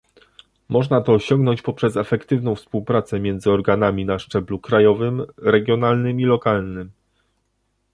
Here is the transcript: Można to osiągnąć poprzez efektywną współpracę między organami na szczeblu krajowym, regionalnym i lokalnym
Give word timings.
Można 0.69 1.01
to 1.01 1.13
osiągnąć 1.13 1.61
poprzez 1.61 1.97
efektywną 1.97 2.55
współpracę 2.55 3.19
między 3.19 3.51
organami 3.51 4.05
na 4.05 4.19
szczeblu 4.19 4.59
krajowym, 4.59 5.25
regionalnym 5.37 6.19
i 6.19 6.25
lokalnym 6.25 6.91